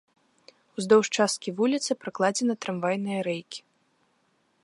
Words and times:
Уздоўж 0.79 1.07
часткі 1.17 1.53
вуліцы 1.59 1.91
пракладзены 2.05 2.53
трамвайныя 2.67 3.19
рэйкі. 3.31 3.59